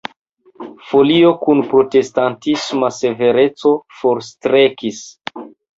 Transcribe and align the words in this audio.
Folio 0.91 1.33
kun 1.43 1.61
protestantisma 1.75 2.91
severeco 3.03 3.77
forstrekis. 4.01 5.07